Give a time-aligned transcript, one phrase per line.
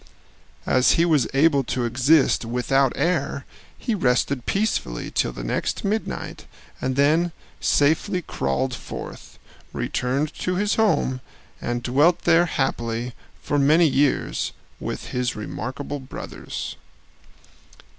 [0.65, 3.45] As he was able to exist without air
[3.77, 6.47] he rested peacefully till the next midnight,
[6.81, 9.37] and then safely crawled forth,
[9.71, 11.21] returned to his home,
[11.61, 16.77] and dwelt there happily for many years with his remarkable brothers.